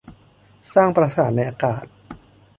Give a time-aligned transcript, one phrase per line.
[0.73, 1.83] สร้างปราสาทในอากาศ